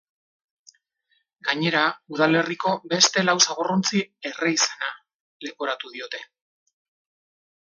Gainera, 1.49 1.83
udalerriko 2.15 2.73
beste 2.93 3.25
lau 3.27 3.37
zaborrotzi 3.47 4.01
erre 4.31 4.53
izana 4.57 4.91
leporatu 5.49 5.93
diote. 5.99 6.25